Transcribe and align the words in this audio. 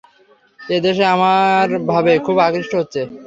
এই 0.59 0.81
দেশ 0.85 0.97
আমার 1.13 1.63
ভাবে 1.91 2.11
খুব 2.25 2.37
আকৃষ্ট 2.47 2.71
হচ্ছে। 2.79 3.01